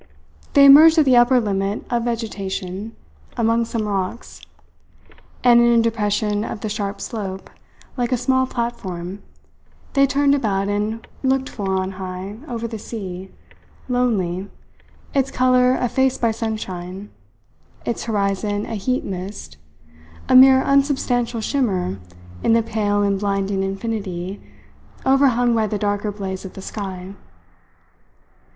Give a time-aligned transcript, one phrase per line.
[0.53, 2.95] They emerged at the upper limit of vegetation,
[3.37, 4.41] among some rocks;
[5.43, 7.51] and in a depression of the sharp slope,
[7.97, 9.21] like a small platform,
[9.93, 13.29] they turned about and looked from on high over the sea,
[13.87, 14.49] lonely,
[15.13, 17.11] its colour effaced by sunshine,
[17.85, 19.57] its horizon a heat mist,
[20.27, 21.99] a mere unsubstantial shimmer
[22.41, 24.41] in the pale and blinding infinity
[25.05, 27.13] overhung by the darker blaze of the sky.